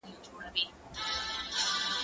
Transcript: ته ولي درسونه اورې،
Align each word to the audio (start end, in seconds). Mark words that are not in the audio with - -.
ته 0.03 0.07
ولي 0.07 0.15
درسونه 0.17 0.47
اورې، 0.47 0.65